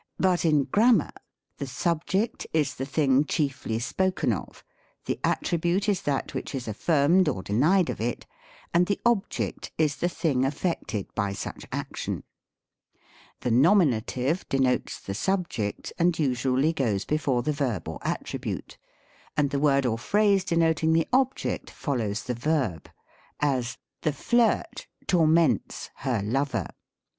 But 0.17 0.45
in 0.45 0.63
Gram 0.63 0.97
mar— 0.97 1.11
The 1.59 1.67
subject 1.67 2.47
is 2.53 2.73
the 2.73 2.87
thing 2.87 3.23
chiefly 3.23 3.77
spoken 3.77 4.33
of; 4.33 4.63
the 5.05 5.19
attri 5.23 5.61
bute 5.61 5.87
is 5.87 6.01
that 6.01 6.33
which 6.33 6.55
is 6.55 6.67
affirmed 6.67 7.29
or 7.29 7.43
denied 7.43 7.91
of 7.91 8.01
it; 8.01 8.25
and 8.73 8.87
the 8.87 8.99
object 9.05 9.71
is 9.77 9.97
the 9.97 10.09
thing 10.09 10.43
affected 10.43 11.05
by 11.13 11.33
such 11.33 11.67
action. 11.71 12.23
j 12.23 12.23
SYNTAX. 12.23 13.43
75 13.43 13.43
The 13.43 13.51
nominative 13.51 14.49
denotes 14.49 14.99
the 14.99 15.13
subject, 15.13 15.93
and 15.99 16.17
usually 16.17 16.73
goes 16.73 17.05
before 17.05 17.43
the 17.43 17.53
verb 17.53 17.87
or 17.87 17.99
attribute; 18.01 18.79
and 19.37 19.51
the 19.51 19.59
word 19.59 19.85
or 19.85 19.99
phrase, 19.99 20.43
denoting 20.43 20.93
the 20.93 21.07
object, 21.13 21.69
follows 21.69 22.23
the 22.23 22.33
verb; 22.33 22.89
as," 23.39 23.77
The 24.01 24.13
flirt 24.13 24.87
torments 25.05 25.91
her 25.97 26.23
lover." 26.23 26.69